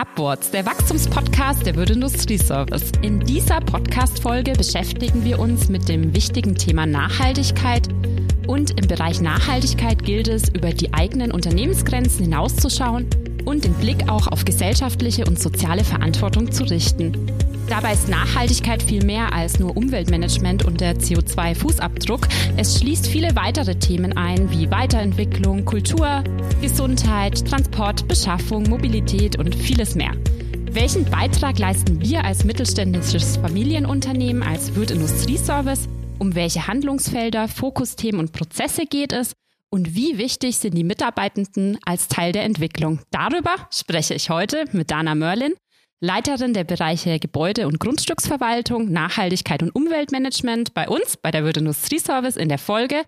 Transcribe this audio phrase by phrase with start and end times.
[0.00, 2.92] Upwards, der Wachstumspodcast der Würde Industrieservice.
[3.02, 7.88] In dieser Podcast-Folge beschäftigen wir uns mit dem wichtigen Thema Nachhaltigkeit.
[8.46, 13.08] Und im Bereich Nachhaltigkeit gilt es, über die eigenen Unternehmensgrenzen hinauszuschauen
[13.44, 17.12] und den Blick auch auf gesellschaftliche und soziale Verantwortung zu richten.
[17.68, 22.26] Dabei ist Nachhaltigkeit viel mehr als nur Umweltmanagement und der CO2-Fußabdruck.
[22.56, 26.24] Es schließt viele weitere Themen ein, wie Weiterentwicklung, Kultur,
[26.62, 30.12] Gesundheit, Transport, Beschaffung, Mobilität und vieles mehr.
[30.70, 35.88] Welchen Beitrag leisten wir als mittelständisches Familienunternehmen, als Wirt Industrieservice?
[36.18, 39.32] Um welche Handlungsfelder, Fokusthemen und Prozesse geht es?
[39.68, 43.00] Und wie wichtig sind die Mitarbeitenden als Teil der Entwicklung?
[43.10, 45.52] Darüber spreche ich heute mit Dana Mörlin,
[46.00, 52.36] Leiterin der Bereiche Gebäude- und Grundstücksverwaltung, Nachhaltigkeit und Umweltmanagement bei uns, bei der Würde Industrieservice
[52.36, 53.02] in der Folge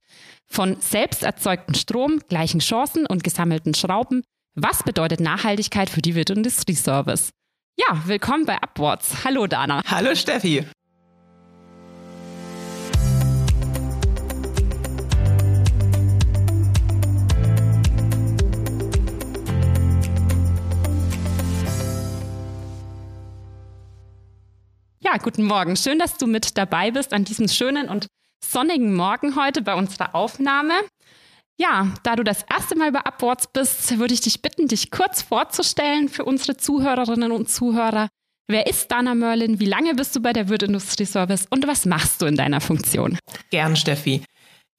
[0.49, 4.25] von selbst erzeugten Strom, gleichen Chancen und gesammelten Schrauben.
[4.57, 7.31] Was bedeutet Nachhaltigkeit für die Würde Industrieservice?
[7.79, 9.25] Ja, willkommen bei Upwards.
[9.25, 9.83] Hallo Dana.
[9.87, 10.67] Hallo Steffi.
[25.03, 25.77] Ja, guten Morgen.
[25.77, 28.07] Schön, dass du mit dabei bist an diesem schönen und
[28.45, 30.75] sonnigen Morgen heute bei unserer Aufnahme.
[31.59, 35.23] Ja, da du das erste Mal bei Upwards bist, würde ich dich bitten, dich kurz
[35.23, 38.09] vorzustellen für unsere Zuhörerinnen und Zuhörer.
[38.47, 39.59] Wer ist Dana Merlin?
[39.59, 42.61] Wie lange bist du bei der Wirt Industrie Service und was machst du in deiner
[42.61, 43.19] Funktion?
[43.51, 44.23] Gern, Steffi.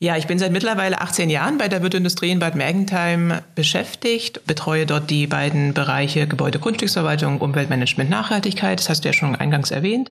[0.03, 4.47] Ja, ich bin seit mittlerweile 18 Jahren bei der Wirt Industrie in Bad Mergentheim beschäftigt,
[4.47, 8.79] betreue dort die beiden Bereiche Gebäude, Grundstücksverwaltung, Umweltmanagement, Nachhaltigkeit.
[8.79, 10.09] Das hast du ja schon eingangs erwähnt.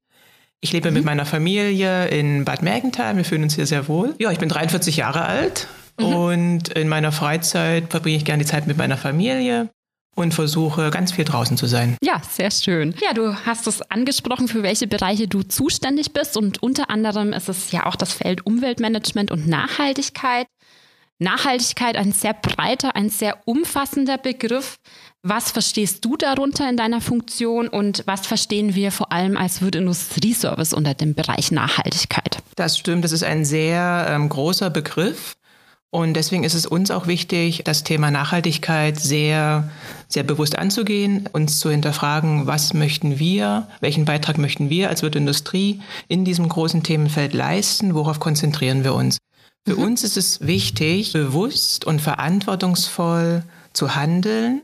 [0.60, 0.98] Ich lebe mhm.
[0.98, 3.16] mit meiner Familie in Bad Mergentheim.
[3.16, 4.14] Wir fühlen uns hier sehr wohl.
[4.20, 5.66] Ja, ich bin 43 Jahre alt
[5.98, 6.06] mhm.
[6.06, 9.70] und in meiner Freizeit verbringe ich gerne die Zeit mit meiner Familie
[10.14, 11.96] und versuche ganz viel draußen zu sein.
[12.02, 12.94] Ja, sehr schön.
[13.02, 17.48] Ja, du hast es angesprochen, für welche Bereiche du zuständig bist und unter anderem ist
[17.48, 20.46] es ja auch das Feld Umweltmanagement und Nachhaltigkeit.
[21.20, 24.76] Nachhaltigkeit ein sehr breiter, ein sehr umfassender Begriff.
[25.22, 29.74] Was verstehst du darunter in deiner Funktion und was verstehen wir vor allem als Wirt
[29.74, 32.38] Industrieservice unter dem Bereich Nachhaltigkeit?
[32.56, 35.34] Das stimmt, das ist ein sehr ähm, großer Begriff.
[35.92, 39.68] Und deswegen ist es uns auch wichtig, das Thema Nachhaltigkeit sehr,
[40.06, 45.16] sehr bewusst anzugehen, uns zu hinterfragen, was möchten wir, welchen Beitrag möchten wir als Wirt
[45.16, 49.18] Industrie in diesem großen Themenfeld leisten, worauf konzentrieren wir uns.
[49.66, 49.82] Für mhm.
[49.82, 54.62] uns ist es wichtig, bewusst und verantwortungsvoll zu handeln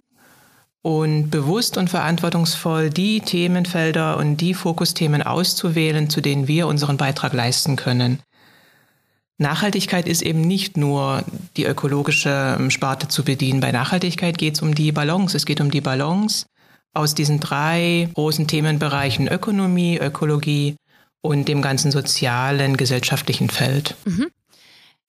[0.82, 7.32] und bewusst und verantwortungsvoll die Themenfelder und die Fokusthemen auszuwählen, zu denen wir unseren Beitrag
[7.32, 8.20] leisten können.
[9.38, 11.22] Nachhaltigkeit ist eben nicht nur
[11.56, 13.60] die ökologische ähm, Sparte zu bedienen.
[13.60, 15.36] Bei Nachhaltigkeit geht es um die Balance.
[15.36, 16.46] Es geht um die Balance
[16.94, 20.76] aus diesen drei großen Themenbereichen Ökonomie, Ökologie
[21.20, 23.94] und dem ganzen sozialen, gesellschaftlichen Feld.
[24.06, 24.28] Mhm.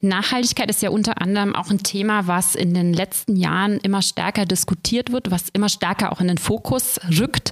[0.01, 4.45] Nachhaltigkeit ist ja unter anderem auch ein Thema, was in den letzten Jahren immer stärker
[4.45, 7.51] diskutiert wird, was immer stärker auch in den Fokus rückt.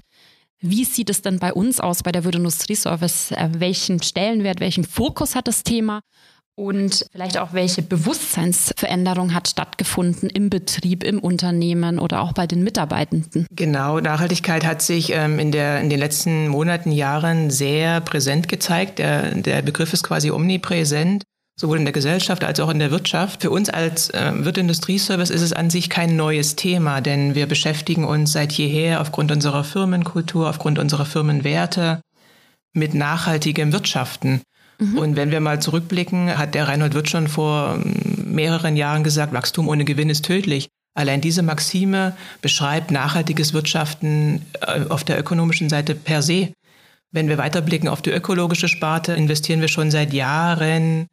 [0.59, 3.31] Wie sieht es denn bei uns aus, bei der Würde Industrieservice?
[3.31, 6.01] Äh, welchen Stellenwert, welchen Fokus hat das Thema?
[6.57, 12.63] Und vielleicht auch, welche Bewusstseinsveränderung hat stattgefunden im Betrieb, im Unternehmen oder auch bei den
[12.63, 13.45] Mitarbeitenden?
[13.51, 18.99] Genau, Nachhaltigkeit hat sich ähm, in, der, in den letzten Monaten, Jahren sehr präsent gezeigt.
[18.99, 21.23] Der, der Begriff ist quasi omnipräsent
[21.57, 23.41] sowohl in der Gesellschaft als auch in der Wirtschaft.
[23.41, 28.03] Für uns als äh, Wirt ist es an sich kein neues Thema, denn wir beschäftigen
[28.03, 32.01] uns seit jeher aufgrund unserer Firmenkultur, aufgrund unserer Firmenwerte
[32.73, 34.41] mit nachhaltigem Wirtschaften.
[34.79, 34.97] Mhm.
[34.97, 39.33] Und wenn wir mal zurückblicken, hat der Reinhold Wirth schon vor ähm, mehreren Jahren gesagt,
[39.33, 40.69] Wachstum ohne Gewinn ist tödlich.
[40.93, 46.53] Allein diese Maxime beschreibt nachhaltiges Wirtschaften äh, auf der ökonomischen Seite per se.
[47.11, 51.07] Wenn wir weiterblicken auf die ökologische Sparte, investieren wir schon seit Jahren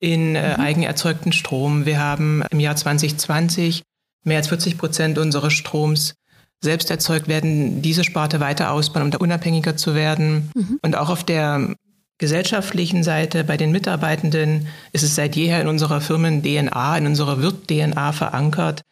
[0.00, 0.62] in äh, mhm.
[0.62, 1.86] eigenerzeugten Strom.
[1.86, 3.82] Wir haben im Jahr 2020
[4.24, 6.14] mehr als 40 Prozent unseres Stroms
[6.62, 10.50] selbst erzeugt werden, diese Sparte weiter ausbauen, um da unabhängiger zu werden.
[10.54, 10.78] Mhm.
[10.82, 11.74] Und auch auf der
[12.18, 18.12] gesellschaftlichen Seite bei den Mitarbeitenden ist es seit jeher in unserer Firmen-DNA, in unserer Wirt-DNA
[18.12, 18.82] verankert,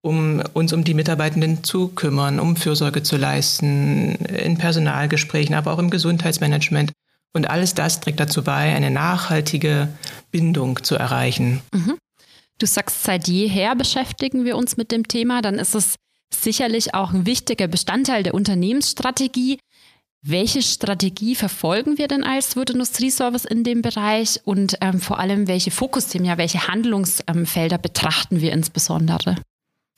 [0.00, 5.78] um uns um die Mitarbeitenden zu kümmern, um Fürsorge zu leisten, in Personalgesprächen, aber auch
[5.78, 6.92] im Gesundheitsmanagement.
[7.32, 9.88] Und alles das trägt dazu bei, eine nachhaltige
[10.30, 11.60] Bindung zu erreichen.
[11.72, 11.98] Mhm.
[12.58, 15.94] Du sagst, seit jeher beschäftigen wir uns mit dem Thema, dann ist es
[16.32, 19.58] sicherlich auch ein wichtiger Bestandteil der Unternehmensstrategie.
[20.26, 25.46] Welche Strategie verfolgen wir denn als Wirt Industrieservice in dem Bereich und ähm, vor allem
[25.46, 29.36] welche Fokusthemen, ja, welche Handlungsfelder betrachten wir insbesondere?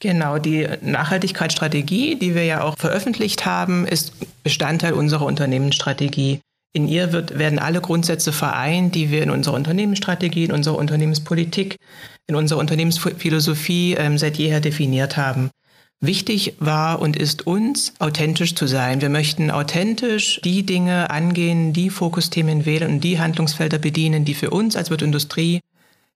[0.00, 4.12] Genau, die Nachhaltigkeitsstrategie, die wir ja auch veröffentlicht haben, ist
[4.42, 6.40] Bestandteil unserer Unternehmensstrategie.
[6.72, 11.76] In ihr wird, werden alle Grundsätze vereint, die wir in unserer Unternehmensstrategie, in unserer Unternehmenspolitik,
[12.28, 15.50] in unserer Unternehmensphilosophie ähm, seit jeher definiert haben.
[16.02, 19.02] Wichtig war und ist uns, authentisch zu sein.
[19.02, 24.48] Wir möchten authentisch die Dinge angehen, die Fokusthemen wählen und die Handlungsfelder bedienen, die für
[24.48, 25.60] uns als Wirtindustrie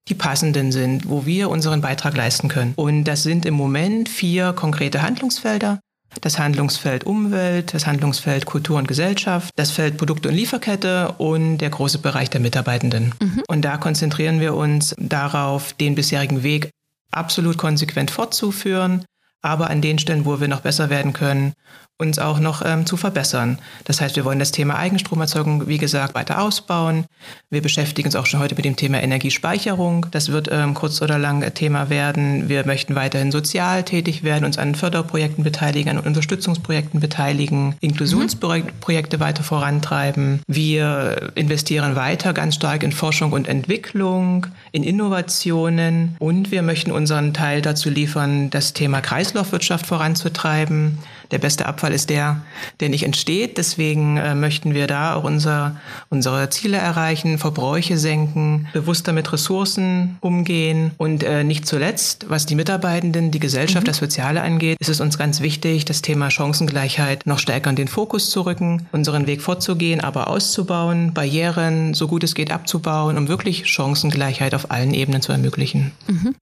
[0.08, 2.72] die passenden sind, wo wir unseren Beitrag leisten können.
[2.76, 5.80] Und das sind im Moment vier konkrete Handlungsfelder.
[6.20, 11.70] Das Handlungsfeld Umwelt, das Handlungsfeld Kultur und Gesellschaft, das Feld Produkte und Lieferkette und der
[11.70, 13.14] große Bereich der Mitarbeitenden.
[13.20, 13.42] Mhm.
[13.48, 16.70] Und da konzentrieren wir uns darauf, den bisherigen Weg
[17.10, 19.04] absolut konsequent fortzuführen,
[19.44, 21.54] aber an den Stellen, wo wir noch besser werden können,
[21.96, 23.58] uns auch noch ähm, zu verbessern.
[23.84, 27.04] Das heißt, wir wollen das Thema Eigenstromerzeugung, wie gesagt, weiter ausbauen.
[27.50, 30.06] Wir beschäftigen uns auch schon heute mit dem Thema Energiespeicherung.
[30.10, 32.48] Das wird ähm, kurz oder lang Thema werden.
[32.48, 39.44] Wir möchten weiterhin sozial tätig werden, uns an Förderprojekten beteiligen, an Unterstützungsprojekten beteiligen, Inklusionsprojekte weiter
[39.44, 40.42] vorantreiben.
[40.48, 47.34] Wir investieren weiter ganz stark in Forschung und Entwicklung, in Innovationen und wir möchten unseren
[47.34, 49.00] Teil dazu liefern, das Thema
[49.34, 50.98] Kreislaufwirtschaft voranzutreiben.
[51.32, 52.42] Der beste Abfall ist der,
[52.78, 53.58] der nicht entsteht.
[53.58, 55.76] Deswegen äh, möchten wir da auch unser,
[56.08, 62.54] unsere Ziele erreichen, Verbräuche senken, bewusster mit Ressourcen umgehen und äh, nicht zuletzt, was die
[62.54, 63.88] Mitarbeitenden, die Gesellschaft, mhm.
[63.88, 67.88] das Soziale angeht, ist es uns ganz wichtig, das Thema Chancengleichheit noch stärker in den
[67.88, 73.26] Fokus zu rücken, unseren Weg fortzugehen, aber auszubauen, Barrieren so gut es geht abzubauen, um
[73.26, 75.90] wirklich Chancengleichheit auf allen Ebenen zu ermöglichen.
[76.06, 76.36] Mhm.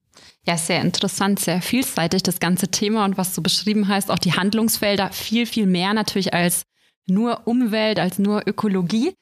[0.46, 4.32] Ja, sehr interessant, sehr vielseitig das ganze Thema und was du beschrieben hast, auch die
[4.32, 6.62] Handlungsfelder viel, viel mehr natürlich als
[7.06, 9.14] nur Umwelt, als nur Ökologie.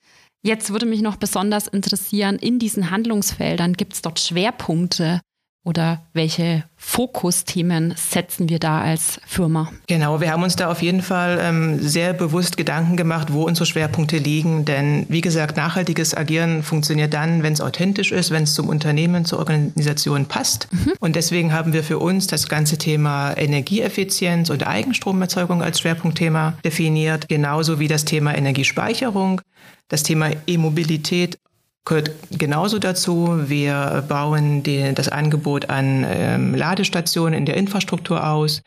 [0.42, 5.20] Jetzt würde mich noch besonders interessieren, in diesen Handlungsfeldern gibt es dort Schwerpunkte,
[5.62, 9.70] oder welche Fokusthemen setzen wir da als Firma?
[9.86, 13.66] Genau, wir haben uns da auf jeden Fall ähm, sehr bewusst Gedanken gemacht, wo unsere
[13.66, 14.64] Schwerpunkte liegen.
[14.64, 19.26] Denn wie gesagt, nachhaltiges Agieren funktioniert dann, wenn es authentisch ist, wenn es zum Unternehmen,
[19.26, 20.68] zur Organisation passt.
[20.72, 20.94] Mhm.
[20.98, 27.28] Und deswegen haben wir für uns das ganze Thema Energieeffizienz und Eigenstromerzeugung als Schwerpunktthema definiert,
[27.28, 29.42] genauso wie das Thema Energiespeicherung.
[29.88, 31.38] Das Thema E-Mobilität
[31.84, 33.38] gehört genauso dazu.
[33.46, 38.62] Wir bauen die, das Angebot an ähm, Ladestationen in der Infrastruktur aus.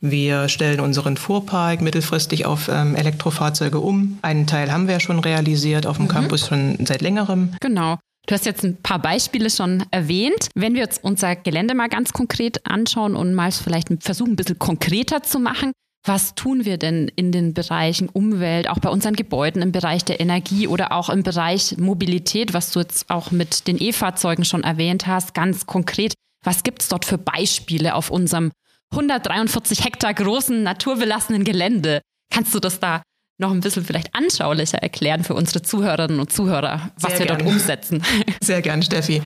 [0.00, 4.18] Wir stellen unseren Fuhrpark mittelfristig auf ähm, Elektrofahrzeuge um.
[4.22, 6.10] Einen Teil haben wir schon realisiert auf dem mhm.
[6.10, 7.54] Campus schon seit längerem.
[7.60, 7.98] Genau.
[8.26, 10.48] Du hast jetzt ein paar Beispiele schon erwähnt.
[10.54, 14.58] Wenn wir jetzt unser Gelände mal ganz konkret anschauen und mal vielleicht versuchen, ein bisschen
[14.58, 15.72] konkreter zu machen,
[16.06, 20.20] was tun wir denn in den Bereichen Umwelt, auch bei unseren Gebäuden, im Bereich der
[20.20, 25.06] Energie oder auch im Bereich Mobilität, was du jetzt auch mit den E-Fahrzeugen schon erwähnt
[25.06, 26.14] hast, ganz konkret?
[26.44, 28.52] Was gibt es dort für Beispiele auf unserem
[28.92, 32.02] 143 Hektar großen, naturbelassenen Gelände?
[32.32, 33.02] Kannst du das da
[33.38, 37.38] noch ein bisschen vielleicht anschaulicher erklären für unsere Zuhörerinnen und Zuhörer, was Sehr wir gern.
[37.38, 38.02] dort umsetzen?
[38.40, 39.22] Sehr gern, Steffi.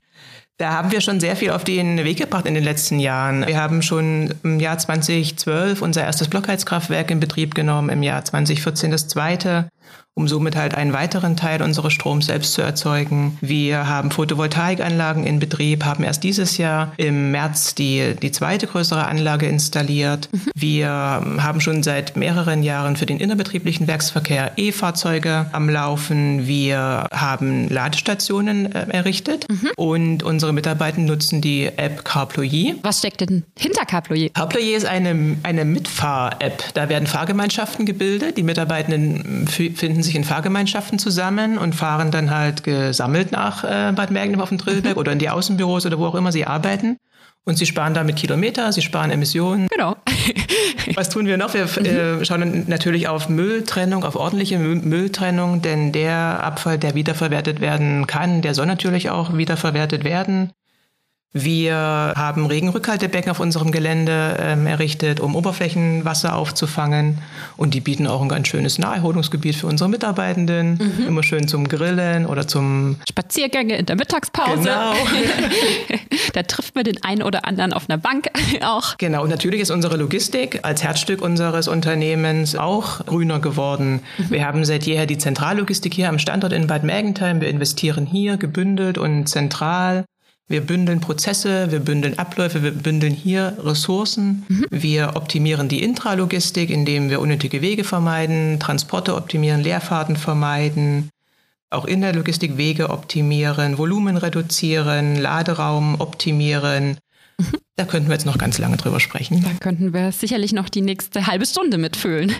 [0.61, 3.47] Da haben wir schon sehr viel auf den Weg gebracht in den letzten Jahren.
[3.47, 8.91] Wir haben schon im Jahr 2012 unser erstes Blockheizkraftwerk in Betrieb genommen, im Jahr 2014
[8.91, 9.69] das zweite
[10.13, 13.37] um somit halt einen weiteren Teil unseres Stroms selbst zu erzeugen.
[13.39, 19.05] Wir haben Photovoltaikanlagen in Betrieb, haben erst dieses Jahr im März die, die zweite größere
[19.05, 20.29] Anlage installiert.
[20.31, 20.51] Mhm.
[20.53, 26.45] Wir haben schon seit mehreren Jahren für den innerbetrieblichen Werksverkehr E-Fahrzeuge am Laufen.
[26.45, 29.69] Wir haben Ladestationen äh, errichtet mhm.
[29.77, 32.75] und unsere Mitarbeiter nutzen die App CarPloyer.
[32.83, 34.29] Was steckt denn hinter CarPloyer?
[34.29, 36.73] CarPloyer ist eine, eine Mitfahr-App.
[36.73, 38.37] Da werden Fahrgemeinschaften gebildet.
[38.37, 39.47] Die Mitarbeitenden
[39.81, 44.49] finden sich in Fahrgemeinschaften zusammen und fahren dann halt gesammelt nach äh, Bad Mergentheim auf
[44.49, 46.97] dem Drillberg oder in die Außenbüros oder wo auch immer sie arbeiten.
[47.45, 49.67] Und sie sparen damit Kilometer, sie sparen Emissionen.
[49.71, 49.95] Genau.
[50.93, 51.55] Was tun wir noch?
[51.55, 58.05] Wir äh, schauen natürlich auf Mülltrennung, auf ordentliche Mülltrennung, denn der Abfall, der wiederverwertet werden
[58.05, 60.51] kann, der soll natürlich auch wiederverwertet werden.
[61.33, 67.19] Wir haben Regenrückhaltebecken auf unserem Gelände ähm, errichtet, um Oberflächenwasser aufzufangen.
[67.55, 70.77] Und die bieten auch ein ganz schönes Naherholungsgebiet für unsere Mitarbeitenden.
[70.97, 71.07] Mhm.
[71.07, 74.63] Immer schön zum Grillen oder zum Spaziergänge in der Mittagspause.
[74.63, 74.93] Genau.
[76.33, 78.27] da trifft man den einen oder anderen auf einer Bank
[78.61, 78.97] auch.
[78.97, 79.23] Genau.
[79.23, 84.01] Und natürlich ist unsere Logistik als Herzstück unseres Unternehmens auch grüner geworden.
[84.17, 84.31] Mhm.
[84.31, 87.39] Wir haben seit jeher die Zentrallogistik hier am Standort in Bad Mergentheim.
[87.39, 90.03] Wir investieren hier gebündelt und zentral
[90.51, 94.45] wir bündeln Prozesse, wir bündeln Abläufe, wir bündeln hier Ressourcen.
[94.47, 94.65] Mhm.
[94.69, 101.09] Wir optimieren die Intralogistik, indem wir unnötige Wege vermeiden, Transporte optimieren, Leerfahrten vermeiden,
[101.69, 106.97] auch in der Logistik Wege optimieren, Volumen reduzieren, Laderaum optimieren.
[107.37, 107.57] Mhm.
[107.77, 109.41] Da könnten wir jetzt noch ganz lange drüber sprechen.
[109.41, 112.33] Da könnten wir sicherlich noch die nächste halbe Stunde mitfüllen.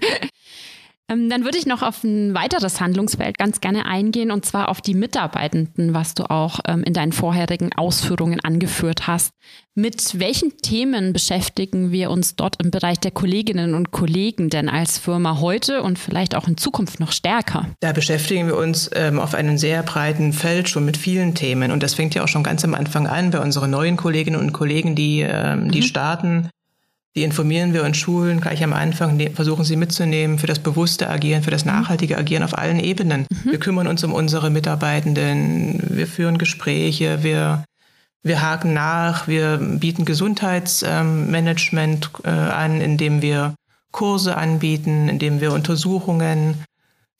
[1.12, 4.82] Ähm, dann würde ich noch auf ein weiteres Handlungsfeld ganz gerne eingehen, und zwar auf
[4.82, 9.32] die Mitarbeitenden, was du auch ähm, in deinen vorherigen Ausführungen angeführt hast.
[9.74, 14.98] Mit welchen Themen beschäftigen wir uns dort im Bereich der Kolleginnen und Kollegen denn als
[14.98, 17.68] Firma heute und vielleicht auch in Zukunft noch stärker?
[17.80, 21.72] Da beschäftigen wir uns ähm, auf einem sehr breiten Feld schon mit vielen Themen.
[21.72, 24.54] Und das fängt ja auch schon ganz am Anfang an bei unseren neuen Kolleginnen und
[24.54, 25.86] Kollegen, die, ähm, die mhm.
[25.86, 26.50] starten
[27.16, 31.44] die informieren wir und schulen gleich am Anfang, versuchen sie mitzunehmen für das bewusste Agieren,
[31.44, 31.72] für das mhm.
[31.72, 33.28] nachhaltige Agieren auf allen Ebenen.
[33.30, 33.52] Mhm.
[33.52, 37.66] Wir kümmern uns um unsere Mitarbeitenden, wir führen Gespräche, wir,
[38.24, 43.56] wir haken nach, wir bieten Gesundheitsmanagement äh, an, indem wir
[43.92, 46.64] Kurse anbieten, indem wir Untersuchungen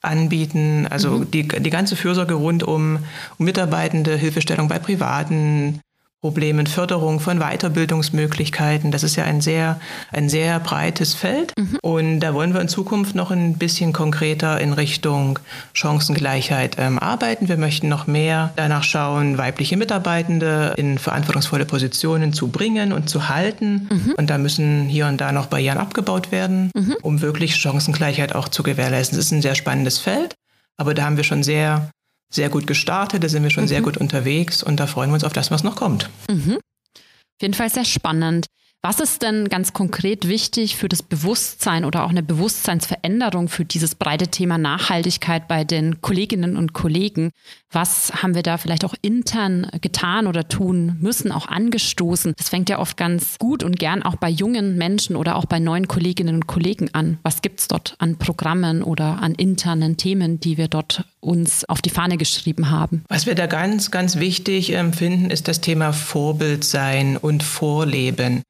[0.00, 1.30] anbieten, also mhm.
[1.30, 3.00] die, die ganze Fürsorge rund um,
[3.38, 5.80] um Mitarbeitende, Hilfestellung bei Privaten,
[6.22, 8.92] Problemen, Förderung von Weiterbildungsmöglichkeiten.
[8.92, 9.80] Das ist ja ein sehr,
[10.12, 11.52] ein sehr breites Feld.
[11.58, 11.78] Mhm.
[11.82, 15.40] Und da wollen wir in Zukunft noch ein bisschen konkreter in Richtung
[15.72, 17.48] Chancengleichheit ähm, arbeiten.
[17.48, 23.28] Wir möchten noch mehr danach schauen, weibliche Mitarbeitende in verantwortungsvolle Positionen zu bringen und zu
[23.28, 23.88] halten.
[23.90, 24.14] Mhm.
[24.16, 26.94] Und da müssen hier und da noch Barrieren abgebaut werden, mhm.
[27.02, 29.18] um wirklich Chancengleichheit auch zu gewährleisten.
[29.18, 30.36] Es ist ein sehr spannendes Feld.
[30.76, 31.90] Aber da haben wir schon sehr
[32.34, 33.68] sehr gut gestartet, da sind wir schon mhm.
[33.68, 36.10] sehr gut unterwegs und da freuen wir uns auf das, was noch kommt.
[36.28, 36.56] Mhm.
[36.56, 38.46] Auf jeden Fall sehr spannend.
[38.84, 43.94] Was ist denn ganz konkret wichtig für das Bewusstsein oder auch eine Bewusstseinsveränderung für dieses
[43.94, 47.30] breite Thema Nachhaltigkeit bei den Kolleginnen und Kollegen?
[47.70, 52.34] Was haben wir da vielleicht auch intern getan oder tun müssen, auch angestoßen?
[52.36, 55.60] Das fängt ja oft ganz gut und gern auch bei jungen Menschen oder auch bei
[55.60, 57.18] neuen Kolleginnen und Kollegen an.
[57.22, 61.82] Was gibt es dort an Programmen oder an internen Themen, die wir dort uns auf
[61.82, 63.04] die Fahne geschrieben haben?
[63.08, 68.42] Was wir da ganz, ganz wichtig empfinden, ist das Thema Vorbild sein und Vorleben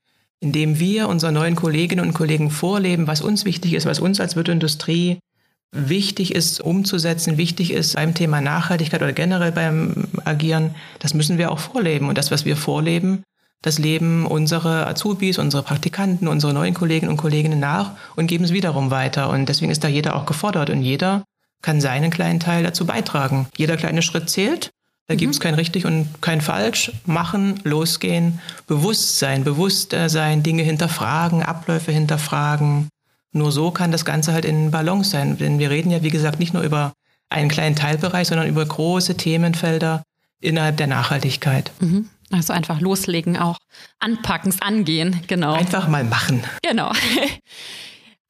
[0.43, 4.35] indem wir unseren neuen Kolleginnen und Kollegen vorleben, was uns wichtig ist, was uns als
[4.35, 5.21] Wirtindustrie
[5.71, 11.51] wichtig ist umzusetzen, wichtig ist beim Thema Nachhaltigkeit oder generell beim Agieren, das müssen wir
[11.51, 12.09] auch vorleben.
[12.09, 13.23] Und das, was wir vorleben,
[13.63, 18.53] das leben unsere Azubis, unsere Praktikanten, unsere neuen Kolleginnen und Kollegen nach und geben es
[18.53, 19.31] wiederum weiter.
[19.31, 21.23] Und deswegen ist da jeder auch gefordert und jeder
[21.63, 23.47] kann seinen kleinen Teil dazu beitragen.
[23.57, 24.71] Jeder kleine Schritt zählt
[25.09, 25.19] da mhm.
[25.19, 26.93] gibt es kein richtig und kein falsch.
[27.05, 32.89] Machen, losgehen, Bewusstsein, bewusster sein, Dinge hinterfragen, Abläufe hinterfragen.
[33.33, 35.39] Nur so kann das Ganze halt in Balance sein.
[35.39, 36.93] Denn wir reden ja, wie gesagt, nicht nur über
[37.31, 40.03] einen kleinen Teilbereich, sondern über große Themenfelder
[40.41, 41.73] innerhalb der Nachhaltigkeit.
[41.81, 42.09] Mhm.
[42.31, 43.59] Also einfach loslegen, auch
[43.99, 45.53] anpacken, angehen, genau.
[45.53, 46.43] Einfach mal machen.
[46.63, 46.93] Genau.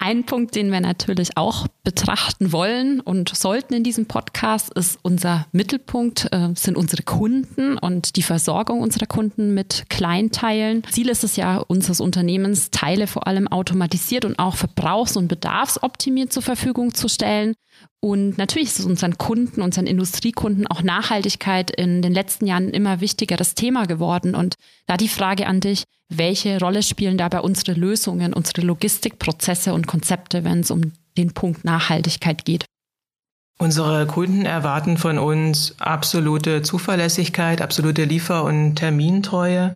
[0.04, 5.46] Ein Punkt, den wir natürlich auch betrachten wollen und sollten in diesem Podcast, ist unser
[5.52, 10.82] Mittelpunkt, äh, sind unsere Kunden und die Versorgung unserer Kunden mit Kleinteilen.
[10.90, 16.32] Ziel ist es ja unseres Unternehmens, Teile vor allem automatisiert und auch verbrauchs- und bedarfsoptimiert
[16.32, 17.54] zur Verfügung zu stellen.
[18.04, 23.00] Und natürlich ist es unseren Kunden, unseren Industriekunden auch Nachhaltigkeit in den letzten Jahren immer
[23.00, 24.34] wichtigeres Thema geworden.
[24.34, 24.56] Und
[24.86, 30.42] da die Frage an dich, welche Rolle spielen dabei unsere Lösungen, unsere Logistikprozesse und Konzepte,
[30.42, 32.64] wenn es um den Punkt Nachhaltigkeit geht?
[33.58, 39.74] Unsere Kunden erwarten von uns absolute Zuverlässigkeit, absolute Liefer- und Termintreue.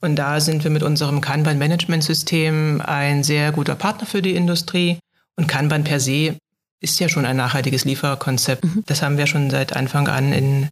[0.00, 5.00] Und da sind wir mit unserem Kanban-Management-System ein sehr guter Partner für die Industrie.
[5.34, 6.36] Und Kanban per se
[6.80, 8.64] ist ja schon ein nachhaltiges Lieferkonzept.
[8.64, 8.84] Mhm.
[8.86, 10.68] Das haben wir schon seit Anfang an in,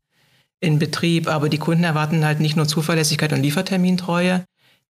[0.61, 1.28] in Betrieb.
[1.28, 4.44] Aber die Kunden erwarten halt nicht nur Zuverlässigkeit und Liefertermintreue,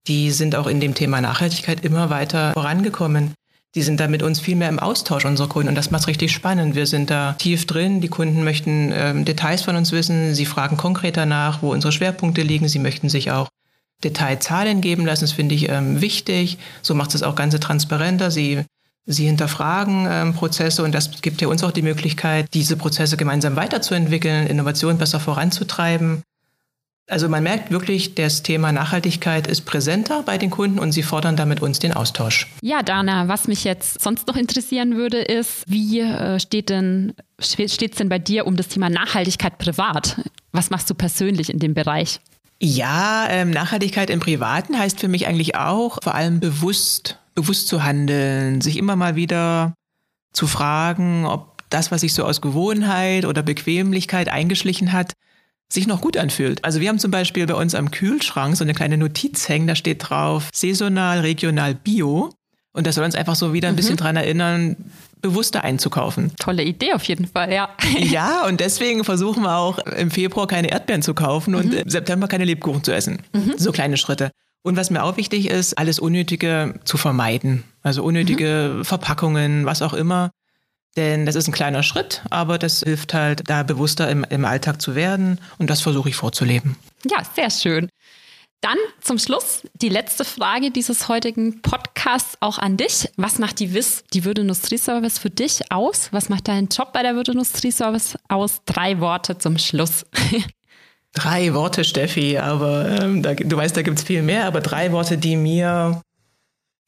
[0.06, 3.34] die sind auch in dem Thema Nachhaltigkeit immer weiter vorangekommen.
[3.74, 5.70] Die sind da mit uns viel mehr im Austausch, unsere Kunden.
[5.70, 6.74] Und das macht richtig spannend.
[6.74, 8.02] Wir sind da tief drin.
[8.02, 10.34] Die Kunden möchten ähm, Details von uns wissen.
[10.34, 12.68] Sie fragen konkreter nach, wo unsere Schwerpunkte liegen.
[12.68, 13.48] Sie möchten sich auch
[14.04, 15.24] Detailzahlen geben lassen.
[15.24, 16.58] Das finde ich ähm, wichtig.
[16.82, 18.30] So macht es auch Ganze transparenter.
[18.30, 18.64] Sie
[19.04, 23.56] Sie hinterfragen ähm, Prozesse und das gibt ja uns auch die Möglichkeit, diese Prozesse gemeinsam
[23.56, 26.22] weiterzuentwickeln, Innovation besser voranzutreiben.
[27.08, 31.36] Also man merkt wirklich, das Thema Nachhaltigkeit ist präsenter bei den Kunden und sie fordern
[31.36, 32.46] damit uns den Austausch.
[32.62, 37.92] Ja, Dana, was mich jetzt sonst noch interessieren würde, ist, wie äh, steht denn steht
[37.92, 40.20] es denn bei dir um das Thema Nachhaltigkeit privat?
[40.52, 42.20] Was machst du persönlich in dem Bereich?
[42.60, 47.82] Ja, ähm, Nachhaltigkeit im Privaten heißt für mich eigentlich auch vor allem bewusst bewusst zu
[47.82, 49.74] handeln, sich immer mal wieder
[50.32, 55.12] zu fragen, ob das, was sich so aus Gewohnheit oder Bequemlichkeit eingeschlichen hat,
[55.72, 56.64] sich noch gut anfühlt.
[56.64, 59.74] Also wir haben zum Beispiel bei uns am Kühlschrank so eine kleine Notiz hängen, da
[59.74, 62.30] steht drauf saisonal, regional, bio.
[62.74, 63.76] Und das soll uns einfach so wieder ein mhm.
[63.76, 64.76] bisschen dran erinnern,
[65.20, 66.32] bewusster einzukaufen.
[66.38, 67.70] Tolle Idee auf jeden Fall, ja.
[67.98, 71.56] ja, und deswegen versuchen wir auch im Februar keine Erdbeeren zu kaufen mhm.
[71.56, 73.20] und im September keine Lebkuchen zu essen.
[73.32, 73.54] Mhm.
[73.56, 74.30] So kleine Schritte.
[74.62, 77.64] Und was mir auch wichtig ist, alles Unnötige zu vermeiden.
[77.82, 78.84] Also unnötige mhm.
[78.84, 80.30] Verpackungen, was auch immer.
[80.96, 84.80] Denn das ist ein kleiner Schritt, aber das hilft halt, da bewusster im, im Alltag
[84.80, 85.40] zu werden.
[85.58, 86.76] Und das versuche ich vorzuleben.
[87.10, 87.88] Ja, sehr schön.
[88.60, 93.08] Dann zum Schluss die letzte Frage dieses heutigen Podcasts auch an dich.
[93.16, 96.12] Was macht die WIS, die Würdeindustrieservice für dich aus?
[96.12, 98.60] Was macht dein Job bei der Würdeindustrieservice aus?
[98.66, 100.06] Drei Worte zum Schluss.
[101.14, 104.92] Drei Worte, Steffi, aber ähm, da, du weißt, da gibt es viel mehr, aber drei
[104.92, 106.00] Worte, die mir,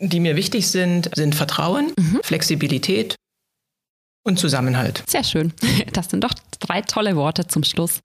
[0.00, 2.21] die mir wichtig sind, sind Vertrauen, mhm.
[2.23, 3.16] Flexibilität
[4.25, 5.04] und Zusammenhalt.
[5.09, 5.52] Sehr schön.
[5.93, 8.00] Das sind doch drei tolle Worte zum Schluss.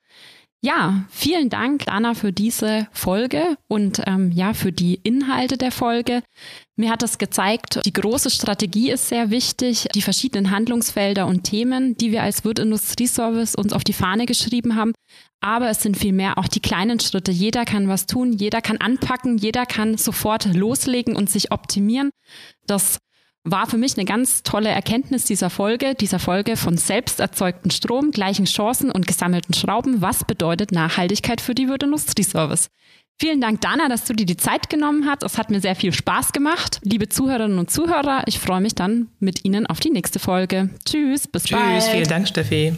[0.61, 6.21] Ja, vielen Dank, Anna, für diese Folge und ähm, ja, für die Inhalte der Folge.
[6.75, 11.95] Mir hat das gezeigt, die große Strategie ist sehr wichtig, die verschiedenen Handlungsfelder und Themen,
[11.95, 14.91] die wir als Wirt Industrieservice uns auf die Fahne geschrieben haben.
[15.39, 17.31] Aber es sind vielmehr auch die kleinen Schritte.
[17.31, 22.09] Jeder kann was tun, jeder kann anpacken, jeder kann sofort loslegen und sich optimieren.
[22.67, 22.97] Das
[23.43, 28.11] war für mich eine ganz tolle Erkenntnis dieser Folge, dieser Folge von selbst erzeugten Strom,
[28.11, 30.01] gleichen Chancen und gesammelten Schrauben.
[30.01, 32.69] Was bedeutet Nachhaltigkeit für die Würdeindustrieservice?
[33.21, 35.23] Vielen Dank, Dana, dass du dir die Zeit genommen hast.
[35.23, 36.79] Es hat mir sehr viel Spaß gemacht.
[36.83, 40.69] Liebe Zuhörerinnen und Zuhörer, ich freue mich dann mit Ihnen auf die nächste Folge.
[40.85, 41.81] Tschüss, bis Tschüss, bald.
[41.81, 42.75] Tschüss, vielen Dank, Steffi.